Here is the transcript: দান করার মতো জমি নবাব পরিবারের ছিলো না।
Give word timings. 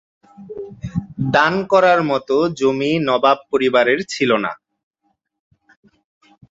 দান 1.33 1.53
করার 1.71 1.99
মতো 2.03 2.35
জমি 2.59 2.91
নবাব 3.07 3.37
পরিবারের 3.51 3.99
ছিলো 4.13 4.37
না। 4.45 4.51